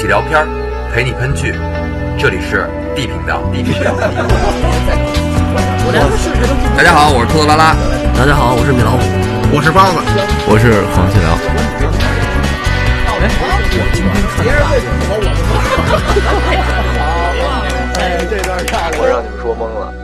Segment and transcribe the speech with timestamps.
[0.00, 0.48] 起聊片儿，
[0.94, 1.52] 陪你喷剧。
[2.18, 2.66] 这里是
[2.96, 3.42] D 频道。
[3.52, 3.92] D 频道。
[6.74, 7.76] 大家好，我是兔子拉拉。
[8.16, 9.02] 大家好，我是米老虎。
[9.52, 10.00] 我是包子。
[10.48, 11.36] 我是黄细辽。
[18.00, 19.99] 哎，这段太我让你们说懵了。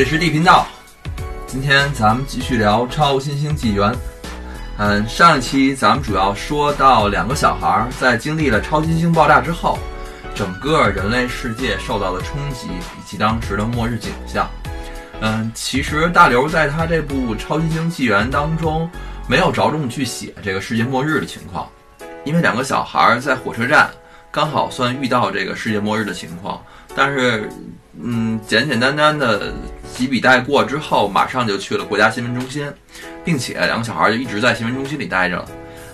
[0.00, 0.66] 这是 D 频道。
[1.46, 3.92] 今天咱们继续聊《超新星纪元》。
[4.78, 9.78] 嗯，上一期咱们主要说到两个小孩在经历了超新星爆炸之后，
[10.34, 14.48] 整个人类世界受到的冲击以及当时的末日景象。
[15.20, 18.90] 嗯，其实大刘在他这部《超新星纪元》当中
[19.28, 21.68] 没有着重去写这个世界末日的情况，
[22.24, 23.90] 因为两个小孩在火车站
[24.30, 26.58] 刚好算遇到这个世界末日的情况，
[26.94, 27.48] 但是。
[28.02, 29.52] 嗯，简简单单的
[29.94, 32.72] 几笔带过之后，马上就去了国家新闻中心，
[33.22, 35.44] 并且两个小孩就一直在新闻中心里待着。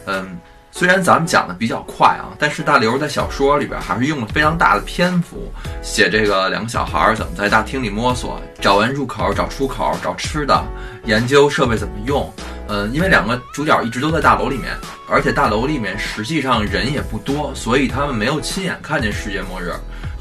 [0.05, 0.39] 嗯，
[0.71, 5.51] 虽然咱们讲的比较快啊，但是大刘在小说里边还是用了非常大的篇幅
[5.83, 10.65] 写这个两个小孩怎么在大厅里摸索，找完入口、找出口、找吃的，
[11.07, 12.33] 研究设备怎么用。
[12.69, 14.77] 嗯，因为两个主角一直都在大楼里面，
[15.09, 19.73] 而且大楼里面实际上人也不多，所以他们没有亲眼看见世界末日。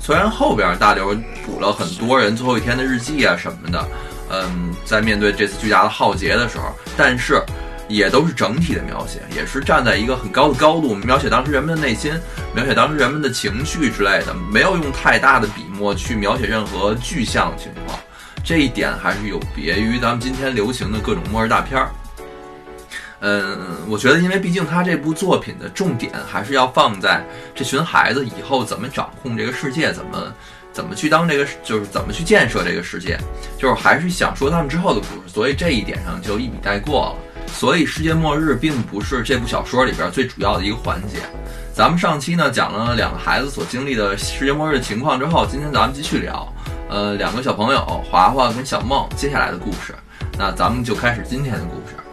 [0.06, 3.88] 虽然后边大刘补了很多人最后一天的日记啊什么的，
[4.30, 7.42] 嗯，在面对这次巨大的浩劫的时候，但是
[7.88, 12.14] 也都是整体的描写，也是站在一个很高的高度描写当时人们的内心，
[12.53, 17.97] 描写当时人们的情绪之类的，没有用太大的笔墨去描写任何具象情况，
[18.44, 21.90] 这一点还是有别于咱们今天流行的各种末日大片儿。
[23.28, 23.58] 嗯，
[23.90, 27.25] 我觉得，因为毕竟他这部作品的重点还是要放在
[27.56, 30.31] 这群孩子以后怎么掌控这个世界，怎么
[30.72, 33.18] 怎么去当这个，就是怎么去建设这个世界，
[33.58, 37.47] 就是还是想说他们之后的故事，所以这一点上就一笔带过了。
[37.47, 41.18] 所以世界末日并不是这部小说里边最主要的一个环节。
[41.74, 46.47] 咱们上期呢讲了两个孩子所经历的世界末日的情况之后，今天咱们继续聊，
[46.90, 49.96] 呃，两个小朋友华华跟小梦接下来的故事。
[50.38, 52.05] 那咱们就开始今天的故事。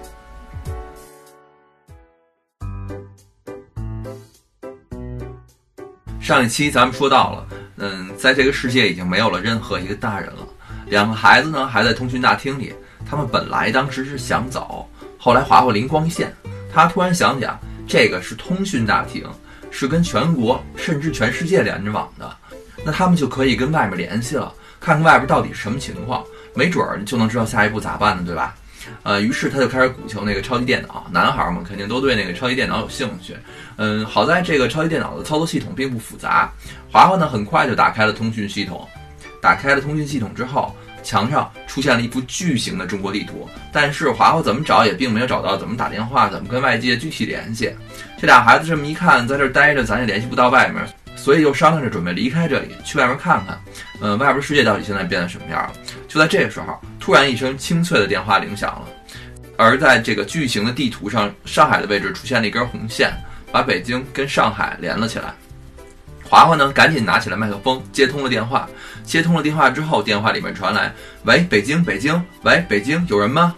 [6.32, 10.38] 上一期咱们说到了，嗯，在这个世界已经没有了任何一个大人了，
[10.86, 12.72] 两个孩子呢还在通讯大厅里。
[13.04, 14.88] 他们本来当时是想走，
[15.18, 16.34] 后来华华灵光一现，
[16.72, 19.28] 他突然想起啊，这个是通讯大厅，
[19.70, 22.34] 是跟全国甚至全世界连着网的，
[22.82, 28.54] 那他们就可以跟外面联系了，看看外边到底什么情况，没准儿就能知道下一步咋办呢，对吧？
[29.02, 31.06] 呃，于是他就开始鼓求那个超级电脑。
[31.10, 33.36] 男孩们肯定都对那个超级电脑有兴趣。
[33.76, 36.50] 嗯，好在这个超级电脑的操作系统并不复杂。
[36.90, 38.86] 华华呢，很快就打开了通讯系统。
[39.40, 43.48] 打开了通讯系统之后，墙上出现了一幅巨型的中国地图。
[43.72, 47.74] 但是华华怎么找也并没有找到怎么打电话、怎么跟外界具体联系。
[48.20, 50.80] 这俩孩子这么一看，在这待着咱也联系不到外面，
[51.16, 53.60] 所以就商量着准备离开这里，去外面看看。
[54.00, 55.72] 嗯，外边世界到底现在变得什么样了？
[56.06, 56.80] 就在这个时候。
[57.02, 58.86] 突然一声清脆的电话铃响了，
[59.56, 63.12] 而在这个巨型的地图上，上海的位置出现了一根红线，
[63.50, 65.34] 把北京跟上海连了起来。
[66.22, 68.68] 华华呢，赶紧拿起了麦克风，接通了电话。
[69.02, 70.94] 接通了电话之后，电话里面传来
[71.26, 73.52] ：“喂，北京，北京，喂，北京，有人吗？”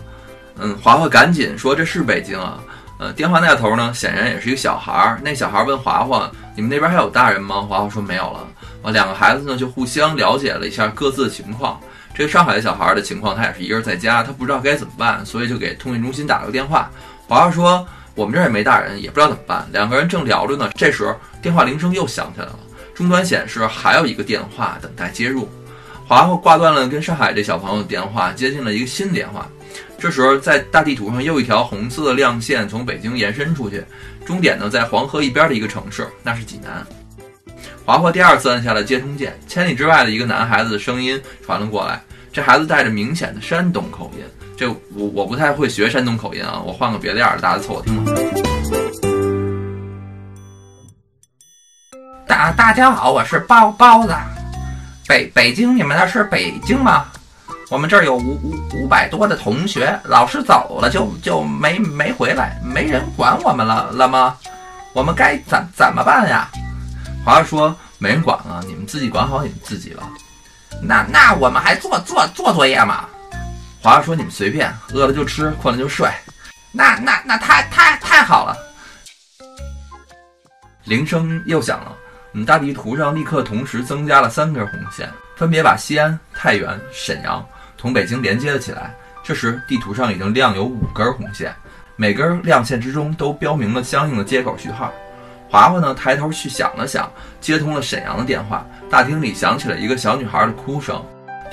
[0.58, 2.58] 嗯，华华赶紧说：“这是北京啊。”
[2.98, 5.20] 呃，电话那头呢，显然也是一个小孩儿。
[5.22, 8.48] 那小孩问华华：“你们那边还有大人吗？”华华说：“没有了。”
[8.82, 11.78] 啊，两个孩子呢，就互相了解了一下各自的情况。
[12.14, 16.88] 这个上海的小孩的情况，他也是一个人在家，他不知道该怎么办，所以就给通讯中心打了个电话。
[17.26, 22.58] 华华说：“我们这儿也没大人，也不知道怎么办。”两个人正聊着呢，这时电话铃声又响起来了，
[22.94, 25.48] 终端显示还有一个电话等待接入。
[26.06, 29.48] 华华挂断了跟上海这小朋友的电话，接进了一个新电话。
[29.98, 33.82] 这时候在大地图上又一条红色的亮线从北京延伸出去，
[34.24, 36.86] 终点呢在黄河一边的一个城市，那是济南。
[37.86, 42.00] 华华第二次按下了接通键，千里之外的一个男孩子的声音传了过来。
[42.32, 44.24] 这孩子带着明显的山东口音，
[44.56, 48.12] 这我我不太会学山东口音啊，我换个别的样儿，大家凑合听吧。
[52.26, 54.14] 大大家好，我是包包子。
[55.06, 57.04] 北北京，你们那是北京吗？
[57.70, 64.38] 我们这儿有五五五百多的同学，老师走了就就没没回来，没人管我们了了吗？
[64.94, 66.48] 我们该怎怎么办呀？
[67.24, 70.06] 华说：“没人管了，你们自己管好你们自己了。
[70.82, 73.08] 那那我们还做做做作业吗？
[73.80, 76.06] 华华说：“你们随便，饿了就吃，困了就睡。”
[76.70, 78.54] 那那那太太太好了。
[80.84, 81.96] 铃声又响了，
[82.32, 87.42] 我们大地图上立刻同时增加了三根红线，分别把西安、太原、沈阳
[87.78, 88.94] 同北京连接了起来。
[89.22, 91.54] 这时，地图上已经亮有五根红线，
[91.96, 94.92] 每根亮线之中都标明了相应的接口序号。
[95.54, 97.08] 华华呢，抬头去想了想，
[97.40, 98.66] 接通了沈阳的电话。
[98.90, 101.00] 大厅里响起了一个小女孩的哭声，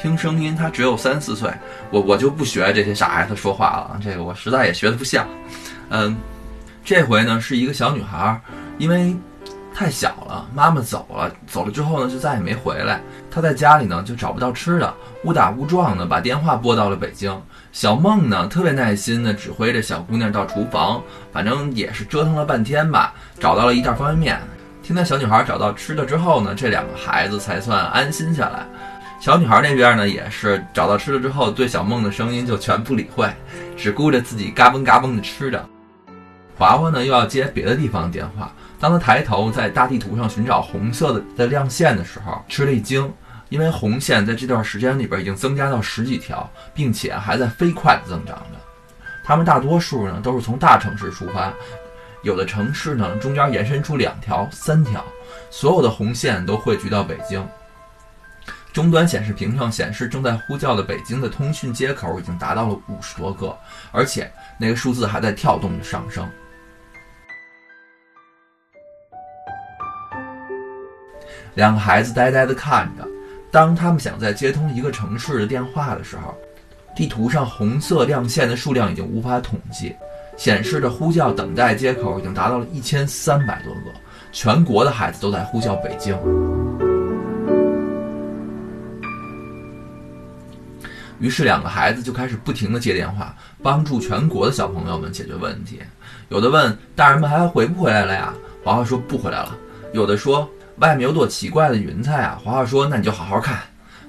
[0.02, 1.52] 听声音她只有三四岁。
[1.92, 5.28] 我我就不学这些傻孩子说话了，这个我实在也学的不像。
[5.90, 6.18] 嗯，
[6.84, 8.42] 这回呢是一个小女孩，
[8.80, 9.16] 因为
[9.74, 13.02] 太小了，妈妈走了，走了之后呢就再也没回来。
[13.32, 17.36] 她在家里呢就找不到吃的，误打误撞的把电话拨到了北京。
[17.72, 21.02] 小梦呢，特别耐心的指挥着小姑娘到厨房，
[21.32, 24.42] 反正也是折腾了半天吧，找到了一袋方便面。
[24.84, 28.66] 听到小女孩找到吃的之后呢，这两个孩子才算安心下来。
[29.20, 33.30] 小女孩那边呢，也是找到吃的之后，对小梦的声音就全不理会，
[33.78, 35.64] 只顾着自己嘎嘣嘎嘣的吃着。
[36.62, 38.54] 娃娃呢，又要接别的地方的电话。
[38.80, 43.12] 当他抬头在大地图上寻找红色的的亮线的时候，吃了一惊。
[43.50, 48.58] 因为红线在这段时间里边已经增加到十几条，并且还在飞快的增长着。
[49.26, 51.52] 他们大多数呢都是从大城市出发，
[52.22, 55.04] 有的城市呢中间延伸出两条、三条，
[55.50, 57.46] 所有的红线都汇聚到北京。
[58.72, 63.54] 终端显示屏上显示正在呼叫的北京的通讯接口已经达到了五十多个，
[63.92, 66.26] 而且那个数字还在跳动着上升。
[71.54, 73.08] 两个孩子呆呆地看着。
[73.52, 76.34] 当他们想再接通一个城市的电话的时候，
[76.96, 79.94] 地图上红色亮线的数量已经无法统计，
[80.38, 83.92] 显示着呼叫等待接口已经达到了一千三百多个，
[84.32, 86.18] 全国的孩子都在呼叫北京。
[91.20, 95.82] 于是，两个孩子就开始不停的接电话，帮助全国的小朋友们解决问题。
[96.30, 98.34] 有的问大人们还回不回来了呀？
[98.64, 99.58] 华华说不回来了。
[99.92, 100.50] 有的说。
[100.82, 102.40] 外面有朵奇怪的云彩啊！
[102.44, 103.60] 华华说：“那你就好好看。”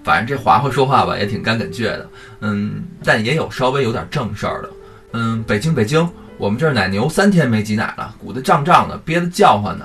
[0.03, 2.09] 反正这华华说话吧，也挺干梗倔的。
[2.41, 4.71] 嗯，但也有稍微有点正事儿的。
[5.13, 6.09] 嗯，北京，北京，
[6.39, 9.85] 我们这儿奶牛三天没挤奶了，鼓得胀胀的，憋得叫唤呢。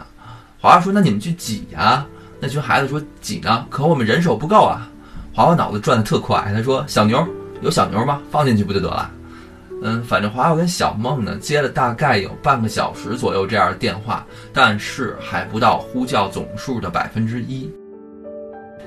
[0.60, 2.06] 华华说：“那你们去挤呀。”
[2.40, 4.88] 那群孩子说：“挤呢，可我们人手不够啊。”
[5.36, 7.28] 华华脑子转得特快，他说：“小牛
[7.62, 8.22] 有小牛吗？
[8.32, 9.12] 放进去不就得了？”
[9.84, 17.72] 嗯，反正华华跟小梦呢接了大概有半个小时左右这样的电话，但是还不到呼叫总数的百分之一。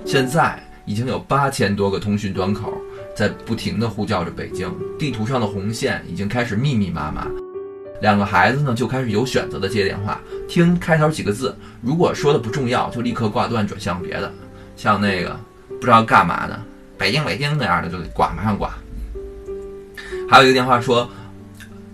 [0.05, 2.73] 现在已经有八千多个通讯端口
[3.15, 7.27] 在不停地呼叫着北京，地图上的红线已经开始密密麻麻。
[8.01, 14.33] 两个孩子呢就开始有选择的接电话，听开头几个字，如果说的不重要，就立刻挂断转向别的，
[14.75, 15.39] 像那个
[15.69, 16.59] 不知道干嘛的
[16.99, 18.75] 北京北京那样的就得挂，马上挂。
[20.31, 21.11] 还有一个电话说：“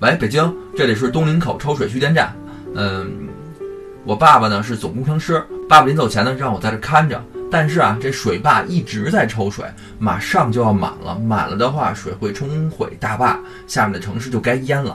[0.01, 2.37] 喂，北京，这里是东林口抽水蓄电站。
[2.75, 3.11] 嗯，
[4.05, 7.19] 我爸爸呢是总工程师，爸爸临走前呢让我在这看着。
[7.51, 9.65] 但是啊，这水坝一直在抽水，
[9.99, 14.95] 马上就要满了，满了的话水会冲毁大坝，下面的城市就该淹了。”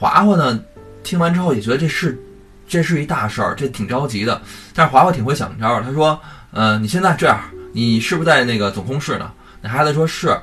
[0.00, 0.58] 华华呢
[1.02, 2.18] 听完之后也觉得这是
[2.66, 4.40] 这是一大事儿，这挺着急的。
[4.74, 6.18] 但是华华挺会想招，他说
[6.52, 7.38] ：“嗯，你现在这样，
[7.74, 10.34] 你是不是在那个总控室呢？”那孩子说是。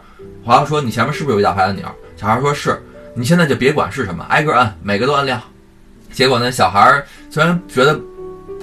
[0.44, 2.78] 华华说：“你前面是不是有一大排的鸟？”小孩说：“是，
[3.16, 5.42] 你现在就别管是什么，挨个按，每个都按亮。”
[6.12, 7.98] 结果呢，小孩虽然觉得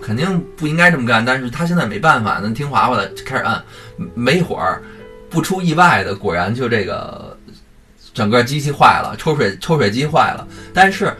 [0.03, 3.63] 肯定不应该这么干，但是他现在没办法，那听华华的，开始按。
[4.15, 4.83] 没一会儿，
[5.31, 7.35] 不出意外的，果然就这个
[8.13, 10.47] 整个机器坏了，抽水抽水机坏了。
[10.75, 11.17] 但是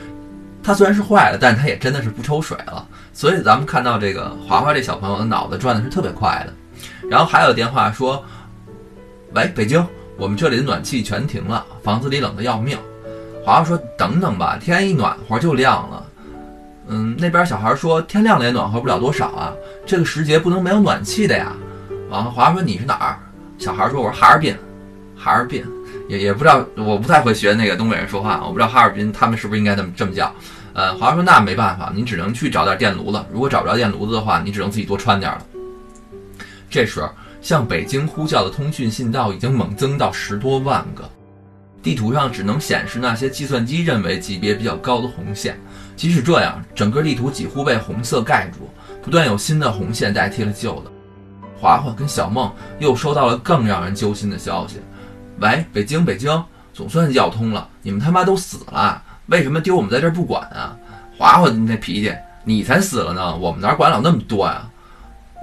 [0.63, 2.87] 它虽然是坏了，但是它也真的是不抽水了。
[3.15, 6.53] 所以咱们看到这个华华这小朋友的脑子转的是特别快的。
[7.09, 8.23] 然后还有电话说
[9.33, 9.83] ：“喂，北京。”
[10.17, 12.79] 我们这里的暖气全停了，房子里冷得要命。
[13.45, 16.05] 华华说：“等等吧，天一暖和就亮了。”
[16.89, 19.53] 嗯，那边小孩说：“天亮了也暖和不了多少啊，
[19.85, 21.53] 这个时节不能没有暖气的呀。”
[22.09, 23.19] 完了，华华说：“你是哪儿？”
[23.59, 24.57] 小孩说：“我是哈尔滨。”
[25.17, 25.65] 哈尔滨
[26.09, 30.33] 也也不知道，我不太会学那个东北人说话，我不知道哈尔滨他们是不是应该这么这么叫。
[30.73, 33.25] 呃，华华说：“那没办法，你只能去找点电炉子。
[33.33, 35.45] 如果找不着电炉子的话，你只能自己多穿点儿了。”
[36.71, 37.03] 这时。
[37.47, 41.09] 向北京呼叫的通讯信道已经猛增到十多万个，
[41.81, 45.57] 地图上只能显示那些计算机认为级别比较高的红线。
[45.95, 48.69] 即使这样，整个地图几乎被红色盖住，
[49.01, 50.91] 不断有新的红线代替了旧的。
[51.57, 54.81] 华华跟小梦又收到了更让人揪心的消息
[55.39, 60.77] ：“喂，北京，北京，总算要通了，你们他妈都死了，为什么丢我们在这儿不管啊？”
[61.17, 62.13] 华华那脾气，
[62.43, 64.69] 你才死了呢，我们哪管了那么多呀？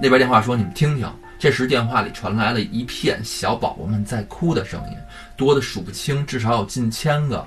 [0.02, 1.10] 那边电话说：“你们听听。”
[1.44, 4.96] 这时电话里传来了一片小宝宝们在哭的声音，
[5.36, 7.46] 多的数不清，至少有近千个。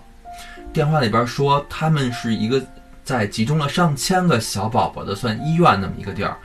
[0.72, 2.63] 电话里边说他们是一个
[3.04, 6.38] 在集中了上千个小宝宝的算医院那么一个地儿。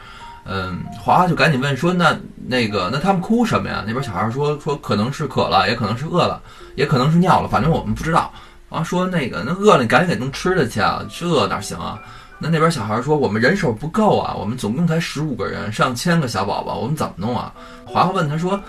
[0.47, 2.19] 嗯，华华就赶紧问说：“那
[2.49, 6.43] 那个，那他们哭什么呀？”那边小孩说：“说可能是渴了，也可能是饿了，
[6.75, 8.33] 也可能是尿了，反正我们不知道。”
[8.71, 12.01] 然后说：“那个，那饿了你赶紧给弄吃的去啊，这哪行啊？”
[12.43, 17.55] 那那边小孩说：“我们人手不够啊，我们总共才十五个人，上千个小宝宝，我们怎么弄啊？”
[17.87, 18.61] 华华问他说：“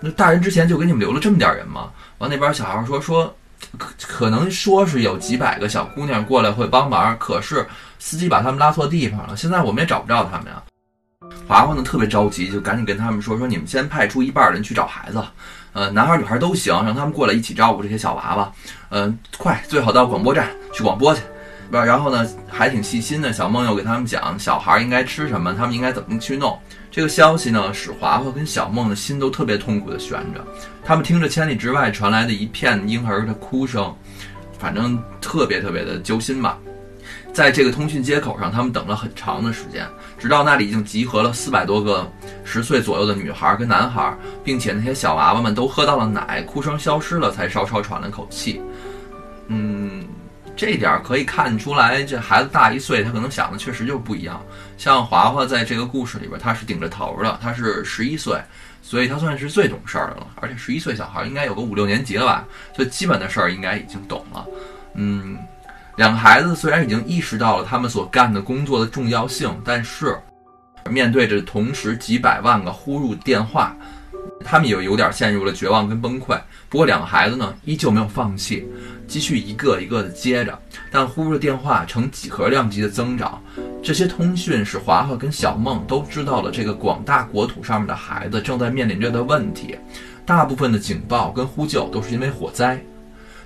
[0.00, 3.32] 那大人之前就给你们留了这么点人吗？”完那边小孩说：“说
[3.78, 7.64] 可可能说是有几百个小姑娘过来会帮忙，可是
[8.00, 10.60] 司机把他们拉错地方了，现在我们也找不着他们呀。”
[11.46, 15.22] 华华呢特别着急，就赶紧跟他们说：“说你们先派出一半人去找孩子，
[15.72, 18.52] 呃，男孩女孩都行，让他们过来一起照顾这些小娃娃。
[18.88, 21.22] 嗯，快，最好到广播站去广播去。”
[21.70, 23.32] 然后呢，还挺细心的。
[23.32, 26.58] 小梦又给他们讲小孩应该吃什么，他们应该怎么去弄。
[26.90, 30.44] 这个消息呢，使华华跟小梦的心都特别痛苦的悬着。
[30.84, 33.94] 他们听着千里之外传来的一片婴儿的哭声，
[34.58, 36.58] 反正特别特别的揪心吧。
[37.32, 39.86] 在这个通讯接口上，他们等了很长的时间，
[40.18, 42.10] 直到那里已经集合了四百多个
[42.44, 44.12] 十岁左右的女孩跟男孩，
[44.42, 48.60] 并且那些小娃娃们都喝到了奶，哭声消失了，才稍稍喘了口气。
[49.46, 50.04] 嗯。
[50.60, 54.44] 这点可以看出来，这孩子大一岁，他可能想的确实就不一样。
[54.76, 58.38] 像华华在这个故事里边，他是顶着头的，他是十一岁，
[58.82, 60.26] 所以他算是最懂事儿的了。
[60.34, 64.46] 而且十一岁小孩应该有个五六年级了吧，最基本的事儿应该已经懂了。
[64.92, 65.38] 嗯，
[65.96, 70.14] 两个孩子虽然已经意识到了他们所干的工作的重要性，但是
[70.90, 73.74] 面对着同时几百万个呼入电话，
[74.44, 76.38] 他们也有点陷入了绝望跟崩溃。
[76.68, 78.66] 不过两个孩子呢，依旧没有放弃。
[79.06, 80.56] 继续一个一个的接着，
[80.88, 83.42] 但呼入的电话呈几何量级的增长。
[83.82, 89.76] 这些通讯使华华跟小梦都知道了这个广大国土上面的孩子正在面临着的问题。
[90.24, 92.80] 大部分的警报跟呼救都是因为火灾，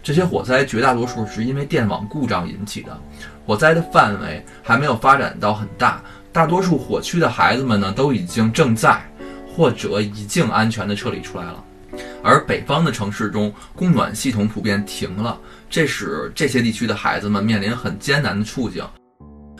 [0.02, 3.00] 这些火灾绝大多数是因为电网故障引起的。
[3.46, 9.02] 火灾的范围还没有发展到很大，大多数火区的孩子们呢都已经正在
[9.54, 11.64] 或者已经安全的撤离出来了。
[12.22, 15.38] 而北方的城市中，供暖系统普遍停了，
[15.70, 18.84] 这使这些地区的孩子们面临很艰难的处境。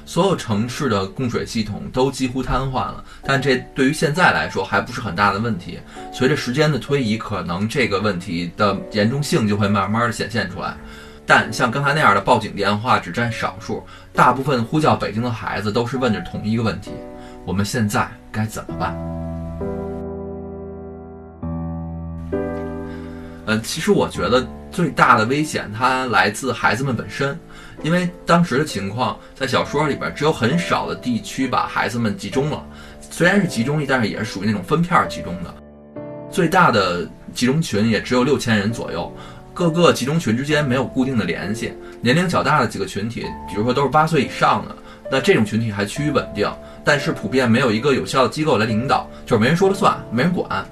[0.07, 5.79] 所有城市的供水系统都几乎瘫痪了，但这对于现在来说还不是很大的问题。
[6.13, 10.77] 随着时间的推移，可能这个问题的严重性就会慢慢的显现出来。
[11.25, 13.83] 但像刚才那样的报警电话只占少数，
[14.13, 16.91] 大部分呼叫北京的孩子都是问着同一个问题：
[17.47, 19.24] 我们现在该怎么办？
[23.63, 27.39] 其实我觉得最大的危险它来自孩子们本身，
[27.83, 32.65] 因为当时的情况在小说里边只有很少的地区把孩子们集中了，
[33.11, 35.55] 虽然是集中，但是也是属于那种分片集中的，
[36.31, 39.13] 最大的集中群也只有六千人左右，
[39.53, 44.77] 各个集中群之间没有固定的联系，年龄较大的几个群体，比如说都是八岁以上的，
[45.11, 46.51] 那这种群体还趋于稳定，
[46.85, 50.67] 但是普遍没有一个有效的机构来领导，就是没人说了算，没人管。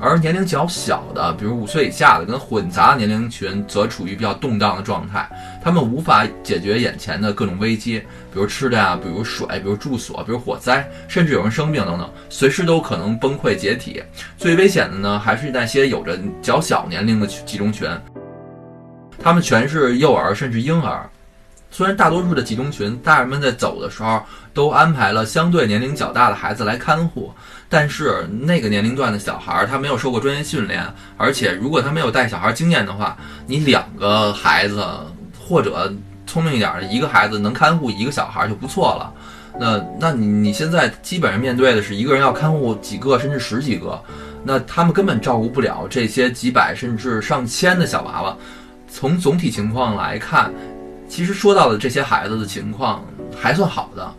[0.00, 5.28] 而年龄较小的，比如五岁以下的，跟混杂年龄群，则处于比较动荡的状态。
[5.62, 7.98] 他们无法解决眼前的各种危机，
[8.32, 14.02] 比如吃的呀，比如水，比如住所，比如火灾，甚至有人生病等等，随时都可能崩溃解体。
[14.36, 17.88] 最危险的呢，还是那些有着较小年龄的集中群，
[19.20, 21.10] 他们全是幼儿甚至婴儿。
[21.70, 24.22] 虽然大多数的集中群，大人们在走的时候
[24.54, 27.30] 都安排了相对年龄较大的孩子来看护。
[27.70, 30.82] 但是那个年龄段的小孩，他没有受过专业训练，
[31.18, 33.14] 而且如果他没有带小孩经验的话，
[33.46, 34.82] 你两个孩子
[35.38, 35.92] 或者
[36.26, 39.12] 聪明一点的一个孩子能看护一个小孩就不错了。
[39.60, 44.02] 那那你你现在基本上面对的是一个人要看护几个甚至十几个，
[44.42, 48.34] 那他们根本照顾不了这些几百甚至上千的小娃娃。
[48.90, 50.50] 从总体情况来看，
[51.06, 53.04] 其实说到的这些孩子的情况
[53.38, 54.14] 还算好的，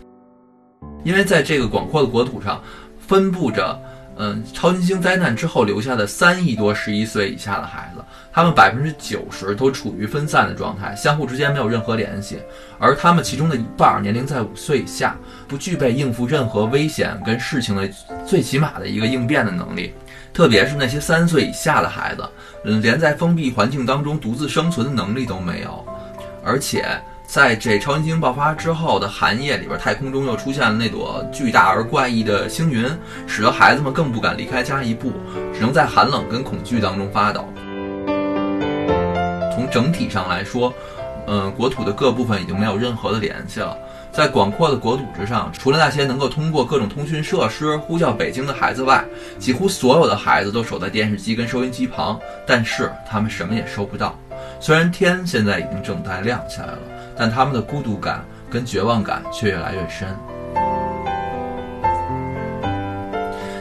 [1.03, 2.62] 因为在这个广阔的国土上。
[3.10, 3.82] 分布着，
[4.18, 12.38] 嗯，超新星灾难之后留下的三亿多十一岁以下的孩子，他们百分之九十都处于分散的状态，相互之间没有任何联系，
[12.78, 15.16] 而他们其中的一半年龄在五岁以下，
[15.48, 17.89] 不具备应付任何危险跟事情的
[18.28, 19.92] 最起码的一个应变的能力，
[20.32, 22.24] 特别是那些三岁以下的孩子，
[22.63, 25.84] 嗯，连在封闭环境当中独自生存的能力都没有，
[26.46, 26.86] 而且。
[27.30, 32.90] 在这超新星爆发之后的寒夜里边，太空中又出现了那朵巨大而怪异的星云，
[33.28, 35.14] 使得孩子们更不敢离开家一步，
[35.54, 37.48] 只能在寒冷跟恐惧当中发抖。
[39.54, 40.74] 从整体上来说，
[41.28, 43.78] 嗯，国土的各部分已经没有任何的联系了。
[44.12, 49.06] 在广阔的国土之上，除了那些能够通过各种通讯设施呼叫北京的孩子外，
[49.38, 54.18] 几乎所有的孩子都守在电视机跟收音机旁，但是他们什么也收不到。
[54.60, 56.80] 虽然天现在已经正在亮起来了，
[57.20, 60.08] 但他们的孤独感跟绝望感却越来越深。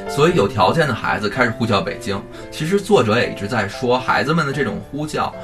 [0.09, 2.21] 所以，有条件的孩子开始呼叫北京。
[2.51, 5.35] 其实，作者也一直在说，孩子们的这种呼叫，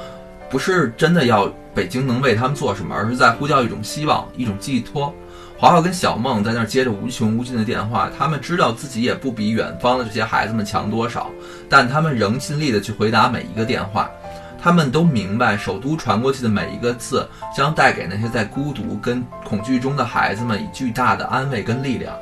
[0.49, 5.13] 不是真的要北京能为他们做什么，而是在呼叫一种希望，一种寄托。
[5.57, 11.29] 华华跟小梦在那儿接着无穷无尽的电话，他们知道自己也不比远方的这些孩子们强多少，
[11.69, 14.09] 但他们仍尽力的去回答每一个电话。
[14.65, 22.17] 他们都明白，首都传过去的每一个字，将带给那些在孤独跟恐惧中的孩子们以巨大的安慰跟力量。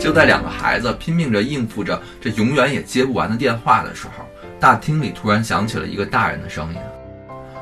[0.00, 4.24] 就在两个孩子拼命着应付着这永远也接不完的电话的时候，
[4.58, 6.80] 大厅里突然响起了一个大人的声音：“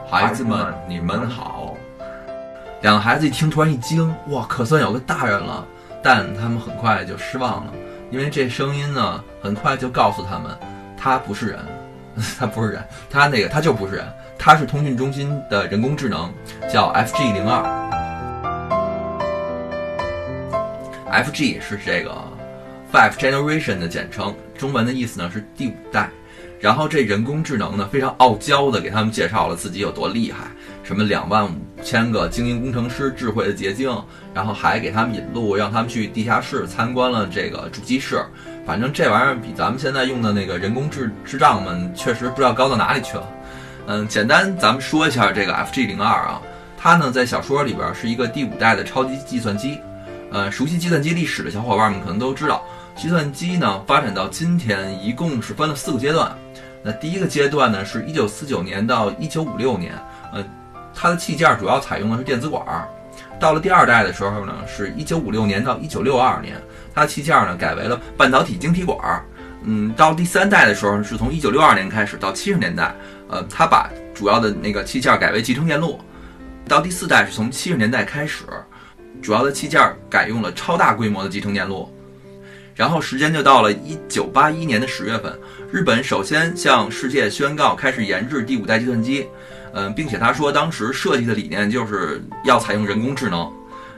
[0.09, 1.75] 孩子们，你们好。”
[2.81, 5.67] 两个孩子一听，突然一惊：“哇，可算有个大人了！”
[6.01, 7.73] 但他们很快就失望了，
[8.09, 10.57] 因为这声音呢，很快就告诉他们，
[10.97, 11.59] 他不是人，
[12.39, 14.07] 他不是人，他那个他就不是人，
[14.39, 16.33] 他是通讯中心的人工智能，
[16.73, 17.63] 叫 FG 零二。
[21.11, 22.15] FG 是这个
[22.93, 26.09] Five Generation 的简称，中文的意思呢是第五代。
[26.61, 30.51] 然后这人工智能呢非常傲娇的给他们介绍了自己有多厉害，
[30.91, 31.51] 什么两万五
[31.85, 33.89] 千个精英工程师智慧的结晶，
[34.35, 38.21] 然后还给他们引路，让他们去地下室参观了这个主机室。
[38.67, 43.29] 反正这玩意儿比咱们现在用的那个人工智智障们确实不知道高到哪里去了。
[43.87, 46.43] 嗯，简单咱们说一下这个 FG 零二啊，
[46.77, 49.79] 它呢在小说里边是一个第五代的超级计算机。
[50.33, 52.65] 呃，熟悉计算机历史的小伙伴们可能都知道，
[52.97, 56.37] 计算机呢发展到今天一共是分了四个阶段。
[56.83, 59.93] 那第一个阶段呢，是一九四九年到一九五六年，
[60.33, 60.43] 呃，
[60.95, 62.65] 它的器件主要采用的是电子管。
[63.39, 66.61] 到了第二代的时候呢，是一九五六年到一九六二年，
[66.95, 68.99] 它的器件呢改为了半导体晶体管。
[69.63, 72.95] 嗯，到第三代的时候，是从一九六二年开始到七十年代，
[73.29, 76.01] 呃，它把主要的那个器件改为集成电路。
[76.69, 78.45] 到第四代是从七十年代开始。
[79.21, 81.93] 主要的器件改用了超大规模的集成电路，
[82.75, 85.39] 然后时间就到了一九八一年的十月份，
[85.71, 89.29] 日本首先向世界宣告开始研制第五代计算机，
[89.73, 93.51] 嗯，并且他说当时设计的理念就是要采用人工智能，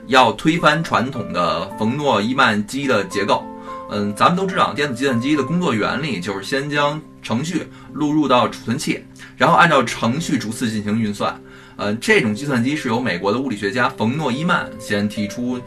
[0.07, 3.43] 要推翻传统的冯诺依曼机的结构，
[3.89, 9.03] 嗯，咱们都知道电子计算机的工作原理就是先将程序录入到储存器，
[9.37, 11.35] 然后按照程序逐次进行运算。
[11.77, 15.59] 嗯，这种计算机是由美国的物理学家冯诺依曼先提出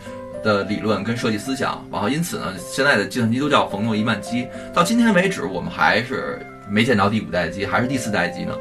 [0.45, 4.47] 的理论跟设计思想，然后因此呢，现在的计算机都叫冯诺依曼机。
[4.73, 6.38] 到今天为止，我们还是
[6.71, 8.55] 没见到第五代机，还是第四代机呢。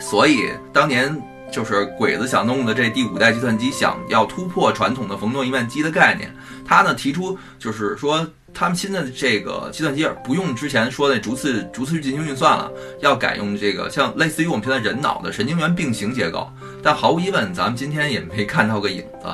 [0.00, 1.14] 所以当年
[1.52, 6.34] 就是鬼子想弄的这第五代计算机，想要突破传统的冯诺依曼机的概念，
[6.66, 8.26] 他呢提出就是说。
[8.52, 16.50] 他们新的这个计算机不用之前说的逐次逐次进行运算了，要改用这个像类似于我们现在人脑的神经元并行结构。
[16.82, 19.28] 但毫无疑问，咱们今天也没看到个影子。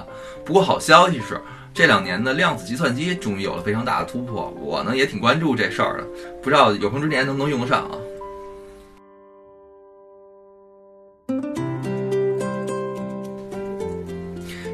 [0.44, 1.40] 不过好消息是，
[1.72, 4.55] 这两年的量子计算机终于有了非常大的突破。
[4.61, 6.07] 我呢也挺关注这事儿的，
[6.42, 7.96] 不知道有生之年能不能用得上啊。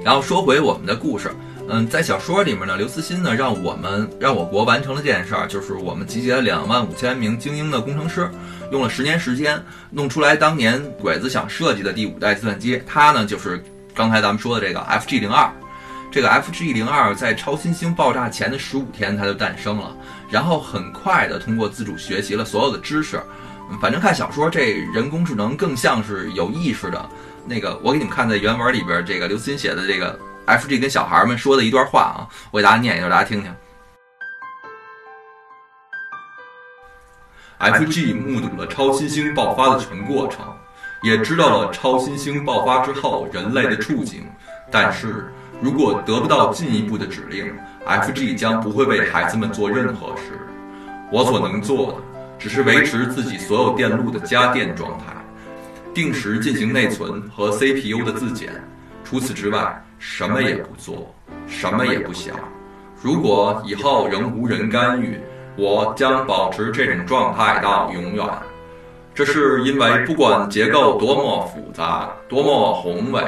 [0.04, 1.30] 然后说回我们的故事。
[1.68, 8.28] 嗯，在小说里面呢，刘慈欣呢让我们让我国完成了这件事儿，就是我们集结了两万五千名精英的工程师，
[8.72, 12.82] 用了十年时间弄出来当年鬼子想设计的第五代计算机。
[12.84, 13.62] 它呢就是
[13.94, 15.50] 刚才咱们说的这个 FG 零二，
[16.10, 19.96] 这个 FG 零二在超新星爆炸前的十五天它就诞生了，
[20.28, 23.22] 然后很快的通过自主学习了所有的知识。
[23.80, 27.08] 反正看小说这人工智能更像是有意识的。
[27.46, 30.18] 那个我给你们看在原文里边，这个刘慈欣写的这个。
[30.44, 33.54] FG 跟小孩们说的一段话啊，我给大家念一下，大家听听。
[37.60, 40.44] FG 目睹了超新星爆发的全过程，
[41.04, 44.26] 也知道了超新星爆发之后人类的处境。
[44.68, 50.40] 但是如果得不到进一步的指令，FG 将不会为孩子们做任何事。
[51.12, 51.98] 我所能做的，
[52.36, 55.04] 只是维持自己所有电路的加电状态，
[55.94, 58.50] 定时进行内存和 CPU 的自检。
[59.04, 59.82] 除此之外。
[60.04, 61.14] 什么也不做，
[61.46, 62.34] 什么也不想。
[63.00, 65.16] 如果以后仍无人干预，
[65.56, 68.26] 我将保持这种状态到永远。
[69.14, 73.22] 这是因为，不管结构多么复杂、多么宏伟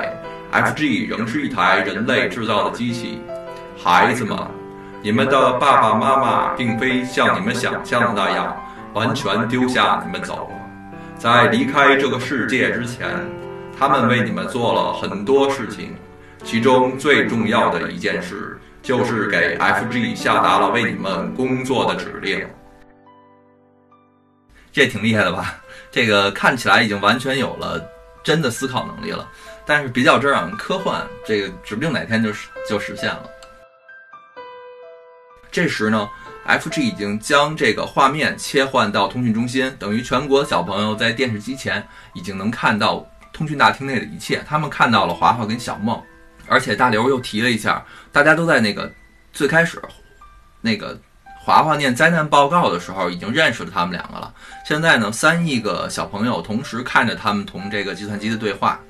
[0.50, 3.20] ，FG 仍是一台人类制造的机器。
[3.80, 4.36] 孩子们，
[5.00, 8.56] 你们的爸爸妈妈并非像你们想象的那样
[8.94, 10.63] 完全丢下你们走了。
[11.24, 13.08] 在离开这个世界之前。
[13.76, 15.96] 他们为你们做了很多事情，
[16.44, 22.46] 其中最重要的一件事就是给 FG 下达了为你们工作的指令。
[24.70, 25.56] 这挺厉害的吧？
[25.90, 27.82] 这个看起来已经完全有了
[28.22, 29.26] 真的思考能力了，
[29.64, 32.30] 但是比较这样科幻，这个指不定哪天就
[32.68, 33.24] 就实现了。
[35.50, 36.08] 这时呢
[36.46, 44.44] ，FG 已经将这个画面切换到通讯中心，等于全国小朋友在电视机前已经能看到通讯大厅内的一切。
[44.46, 46.00] 他们看到了华华跟小梦，
[46.46, 48.90] 而且大刘又提了一下，大家都在那个
[49.32, 49.80] 最开始
[50.60, 50.98] 那个
[51.40, 54.32] 华华念灾难报告的时候已经认识了他们两个了。
[54.66, 58.80] 现在呢，三亿个小朋友同时看着他们同这个计算机的对话。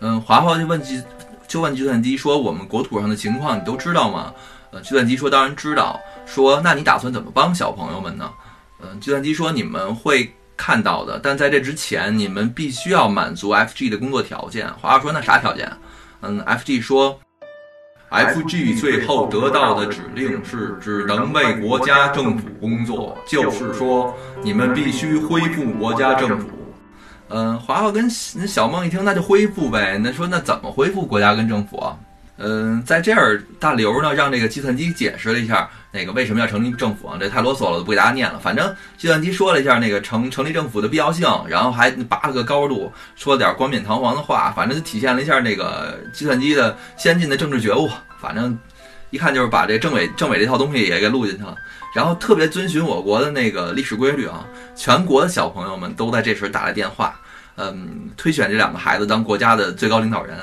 [0.00, 1.02] 嗯，华华就问计
[1.46, 4.32] 就问计算机说：“我们国土上的情况你都知道吗？”
[4.70, 6.00] 呃，计算机说当然知道。
[6.26, 8.30] 说那你打算怎么帮小朋友们呢？
[8.82, 14.68] 嗯，计算机说你们会看到的，但在这之前你们必须要满足 FG 的工作条件。
[14.74, 15.70] 华华说那啥条件？
[16.20, 17.18] 嗯，FG 说
[18.10, 26.48] ，FG 最后得到的指令是只能为国家政府工作，就是说你们必须恢复国家政府。
[27.30, 29.98] 嗯，华华跟小梦一听那就恢复呗。
[30.02, 31.96] 那说那怎么恢复国家跟政府啊？
[32.40, 37.16] 嗯，在这儿，大刘呢让这个计算机解释了一下那个为什么要成立政府啊？
[37.18, 38.38] 这太啰嗦了，不给大家念了。
[38.38, 47.90] 反正计算机说了一下那个成成立政府的必要性，然后还拔了个高度，说了点冠冕堂皇的话，反正就体现了一下那个计算机的先进的政治觉悟。
[48.20, 48.56] 反正
[49.10, 51.56] 一看就是把这政委政委这套东西也给录进去了，
[51.92, 54.46] 然后特别遵循我国的那个历史规律啊，
[54.76, 57.18] 全国的小朋友们都在这时打来电话，
[57.56, 60.38] 嗯，推选这两个孩子当国家的最高领导人。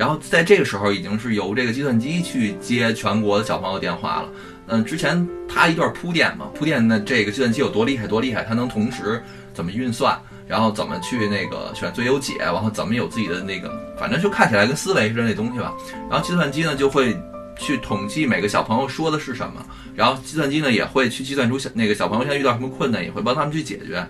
[0.00, 4.30] 然后在这个时候，已经是由这个计算机去接全国的小朋友电话了。
[4.68, 15.74] 嗯，之前他一段铺垫嘛，铺垫的这个计算机有多厉害，多厉害，它能同时怎么运算，然后怎么去那个选最优解，然后怎么有自己的那个，反正就看起来跟思维似的那东西吧。
[16.08, 17.14] 然后计算机呢就会
[17.58, 19.62] 去统计每个小朋友说的是什么，
[19.94, 24.02] 然后计算机呢也会去计算出小那个小朋友现在遇到什么困难，也会帮他们去解决。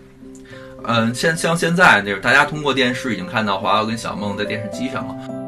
[0.84, 5.39] 嗯，现像现在就是大家通过电视已经看到华华跟小梦在电视机上了。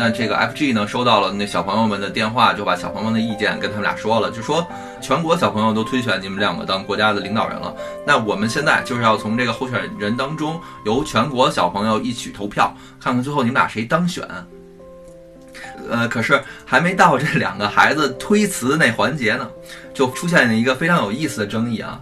[0.00, 4.66] 那这个 FG 呢，收到了那小朋友们的电话，就把小朋友们的意见跟他们俩说了，就说
[4.98, 7.76] 全国小朋友都推选你们两个当国家的领导人了。
[8.06, 14.26] 那我们现在就是要从这个候选人当中，由全国小朋友一起投票，看看最后你们俩谁当选。
[15.90, 19.50] 呃，可是还没到这两个孩子推辞那环节呢，
[19.92, 22.00] 就出现了一个非常有意思的争议啊。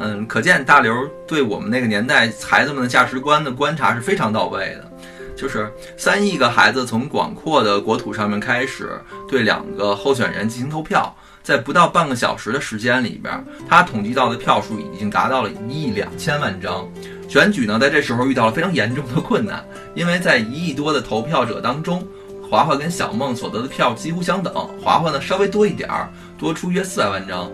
[0.00, 0.92] 嗯，可见大刘
[1.24, 4.91] 对我们那个年代孩子们的价值观的观察是非常到位的。
[5.36, 8.90] 就是三亿个孩子从广阔的国土上面开始
[9.28, 16.88] 对两个候选人进行投票，在不到半个小时的时间里边，他统计到的票数已经达到了一亿两千万张。
[17.28, 19.64] 选举呢，在这时候遇到了非常严重的困难，
[19.94, 22.06] 因为在一亿多的投票者当中，
[22.48, 27.50] 华华跟小梦所得的票几乎相等，华华呢稍微多一点儿，多出约四百万张。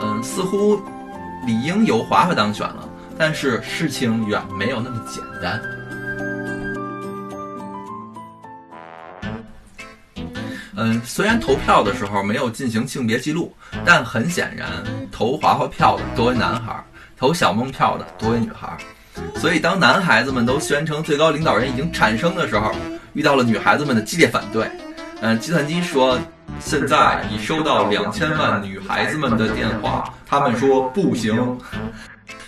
[0.00, 0.78] 嗯，似乎。
[1.48, 5.58] 理应由华华当选了，但是事情远没有那么简单。
[10.76, 14.68] 嗯，虽然投票的时候没有进行性别记录，但很显然，
[15.10, 16.84] 投华华票的多为男孩，
[17.16, 18.76] 投小梦票的多为女孩。
[19.36, 22.70] 所以，当男孩子们都宣称最高领导人已经产生的时候，
[23.14, 24.70] 遇到了女孩子们的激烈反对。
[25.22, 26.18] 嗯，计算机说。
[26.60, 31.58] 现在已收到两千万女孩子们的电话，他们说不行，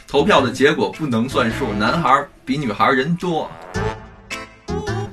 [0.06, 3.50] 投票的结果不能算数，男孩比女孩人多。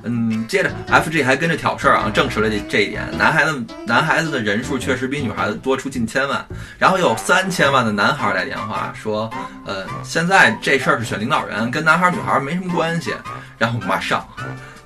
[0.04, 6.44] 嗯，接着 FG 还跟着挑事儿啊，证实了这这一点，男孩子男孩子的人数确实比女孩子多出近千万，
[6.78, 9.30] 然后有三千万的男孩来电话说，
[9.66, 13.12] 呃，现在这事儿是选领导人，跟男孩女孩没什么关系，
[13.58, 14.26] 然后马上。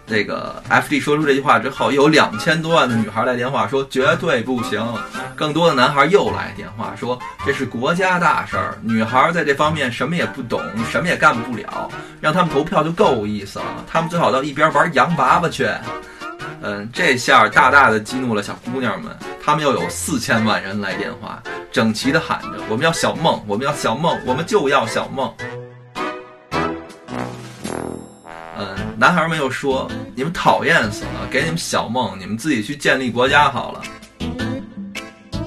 [0.06, 4.84] 这个 FD 说出这句话之后，有两千多万的女孩来电话说绝对不行，
[5.34, 10.60] 更多的男孩又来电话说这是国家大事儿，女孩在这方面什么也不懂，
[10.90, 11.88] 什么也干不了，
[12.20, 15.68] 让他们投票就够意思了，他们最好到一边玩洋娃娃去。
[16.64, 25.32] 嗯，这下大大的激怒了小姑娘们，他们又有四千万人来电话，整齐的喊着我们要小梦，我们要小梦，我们就要小梦。
[29.02, 33.82] 男孩们又说：“你们讨厌死了，给你们小梦，你们自己去建立国家好了。”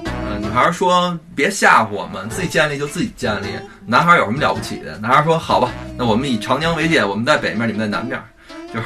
[0.04, 3.46] 嗯，女孩说：“别吓唬我们，自己建立就自己建立。”
[3.86, 4.98] 男孩有什么了不起的？
[4.98, 8.22] 男孩说：“好吧，那我们以长江为界，我们在北面，你们在南面。”
[8.68, 8.84] 就是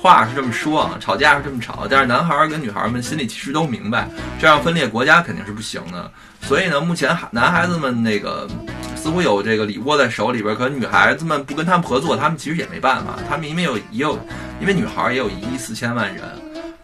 [0.00, 4.08] 话是这么说啊，吵架是这么吵，但是男孩儿跟女孩们心里其实都明白，
[4.40, 6.10] 这样分裂国家肯定是不行的。
[6.42, 8.48] 所以呢，目前孩男孩子们那个
[8.94, 13.18] 似乎有这个礼握在手里边，可女孩子们不跟他们合作，他们其实也没办法。
[13.28, 14.16] 他们因为有也有，
[14.60, 16.22] 因为女孩也有一亿四千万人，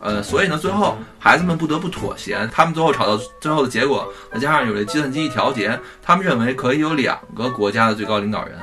[0.01, 2.49] 呃，所以呢，最后孩子们不得不妥协。
[2.53, 8.59] 他们最后吵到最后的结果，再加上有了计算机一调节，他们认为可以有两个国家的最高领导人。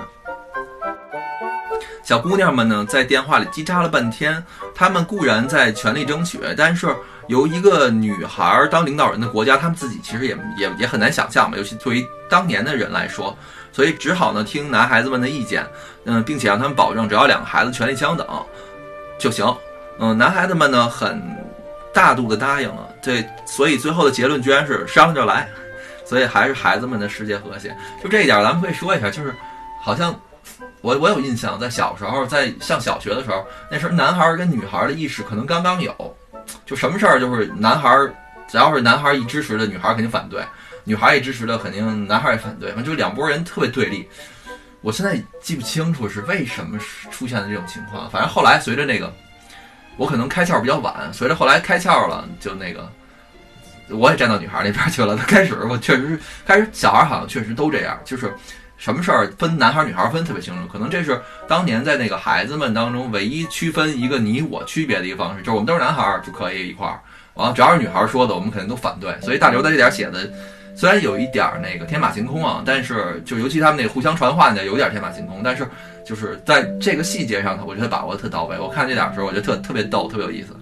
[2.04, 4.44] 小姑娘们呢，在电话里叽喳了半天。
[4.74, 6.88] 她们固然在全力争取，但是
[7.28, 11.58] 由一个女孩当领导人的国家，她们自己其实也也也很难想象嘛。
[11.58, 13.38] 尤其对于当年的人来说，
[13.72, 15.64] 所以只好呢听男孩子们的意见，
[16.06, 18.28] 嗯，并且让他们保证，只要两个孩子权力相等
[19.20, 19.46] 就行。
[20.00, 21.22] 嗯，男孩子们呢很
[21.94, 22.90] 大度的答应了。
[23.02, 25.48] 这所以最后的结论居然是商量着来，
[26.04, 27.76] 所以还是孩子们的世界和谐。
[28.04, 29.34] 就这一点，咱们可以说一下，就是
[29.80, 30.20] 好像。
[30.82, 36.18] 我我有印象，在小时候，在上小学的时候，那时候男孩跟女孩的意识可能刚刚有，
[36.66, 37.90] 就什么事儿就是男孩
[38.48, 40.42] 只要是男孩一支持的，女孩肯定反对；
[40.84, 42.70] 女孩一支持的，肯定男孩也反对。
[42.70, 44.10] 反正就两拨人特别对立。
[44.82, 46.80] 我现在记不清楚是为什么
[47.12, 48.10] 出现的这种情况。
[48.10, 49.14] 反正后来随着那个，
[49.98, 52.92] 我可能开窍比较晚，随着后来开窍了，就那个
[53.90, 55.16] 我也站到女孩那边去了。
[55.16, 58.36] 开始我确实开始小孩好像确实都这样，就是。
[58.82, 67.00] 什么事儿分男孩女孩分特别清楚，可能这是当年在那个孩子们当中唯一区分一个你我区别的一个方式，就是我们都是男孩就可以一块儿，
[67.36, 69.16] 完只要是女孩说的，我们肯定都反对。
[69.22, 70.28] 所以大刘在这点写的
[70.76, 75.68] 虽然有一点那个天马行空啊，但是就尤其他们那互相传话呢，有点天马行空，但是
[76.04, 78.58] 就是在这个细节上，我觉得把握特到位。
[78.58, 80.56] 我看这点的时候，我觉得特特别逗，特别有意思。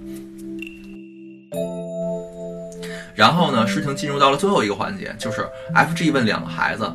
[3.16, 6.92] 然后呢，事情进入到了最后一个环节，就是 F G 问两个孩子。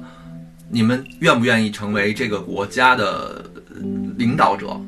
[0.68, 3.44] 你们愿不愿意成为这个国家的
[4.16, 4.81] 领导者？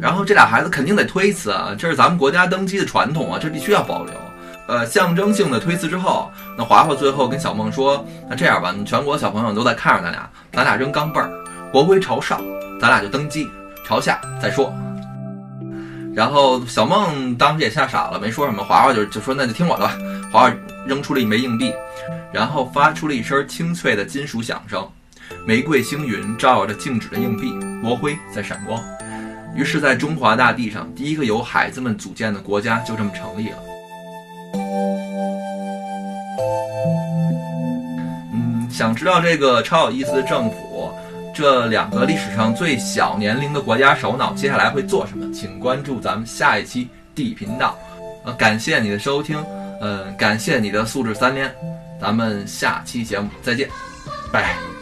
[0.00, 4.12] 然后这俩孩子肯定得推辞啊，这是咱们国家登基的传统啊，这必须要保留。
[4.66, 11.30] 呃，象征性的推辞之后，那华华最后跟小梦说：“那这样吧，全国小朋友都在看着咱俩，咱俩扔钢镚儿，
[11.70, 12.42] 国徽朝上，
[12.80, 13.48] 咱俩就登基，
[13.84, 14.72] 朝下再说。”
[16.14, 18.64] 然后小梦当时也吓傻了，没说什么。
[18.64, 19.96] 华华就就说：“那就听我的吧。”
[20.32, 20.52] 华华
[20.86, 21.72] 扔出了一枚硬币。
[22.34, 24.84] 然后发出了一声清脆的金属响声，
[25.46, 28.82] 玫瑰星云照耀着静止的硬币，国徽在闪光。
[29.54, 33.56] 于是，在中华大地上，第一个由孩子们组建的国家就这么成立了。
[38.32, 40.92] 嗯，想知道这个超有意思的政府，
[41.32, 45.32] 这两个历史上最小年龄的国家首脑接下来会做什么？
[45.32, 47.78] 请关注咱们下一期地频道。
[48.24, 49.38] 呃，感谢你的收听，
[49.80, 51.54] 嗯，感谢你的素质三连。
[52.00, 53.68] 咱们下期节目再见，
[54.32, 54.73] 拜。